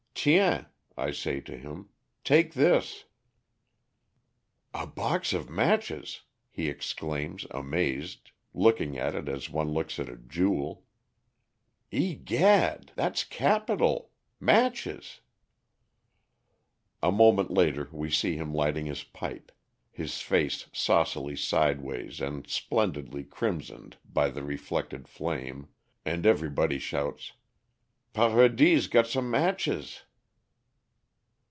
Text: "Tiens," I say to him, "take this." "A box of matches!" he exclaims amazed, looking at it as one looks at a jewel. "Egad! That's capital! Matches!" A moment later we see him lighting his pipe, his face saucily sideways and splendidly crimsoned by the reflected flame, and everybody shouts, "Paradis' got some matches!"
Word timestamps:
"Tiens," 0.23 0.67
I 0.95 1.09
say 1.09 1.39
to 1.39 1.57
him, 1.57 1.89
"take 2.23 2.53
this." 2.53 3.05
"A 4.71 4.85
box 4.85 5.33
of 5.33 5.49
matches!" 5.49 6.21
he 6.51 6.69
exclaims 6.69 7.47
amazed, 7.49 8.29
looking 8.53 8.99
at 8.99 9.15
it 9.15 9.27
as 9.27 9.49
one 9.49 9.71
looks 9.71 9.97
at 9.97 10.09
a 10.09 10.17
jewel. 10.17 10.83
"Egad! 11.91 12.91
That's 12.95 13.23
capital! 13.23 14.11
Matches!" 14.39 15.21
A 17.01 17.11
moment 17.11 17.49
later 17.49 17.89
we 17.91 18.11
see 18.11 18.35
him 18.35 18.53
lighting 18.53 18.85
his 18.85 19.01
pipe, 19.03 19.51
his 19.89 20.21
face 20.21 20.67
saucily 20.71 21.35
sideways 21.35 22.21
and 22.21 22.45
splendidly 22.45 23.23
crimsoned 23.23 23.97
by 24.07 24.29
the 24.29 24.43
reflected 24.43 25.07
flame, 25.07 25.69
and 26.05 26.27
everybody 26.27 26.77
shouts, 26.77 27.31
"Paradis' 28.13 28.85
got 28.85 29.07
some 29.07 29.31
matches!" 29.31 30.03